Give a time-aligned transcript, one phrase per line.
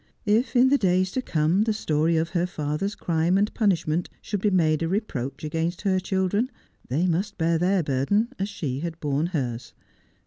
[0.25, 4.41] If in the days to come the story of her father's crime and punishment should
[4.41, 6.49] be made a re proach against her children,
[6.89, 9.75] they must bear their burden as she had borne hers.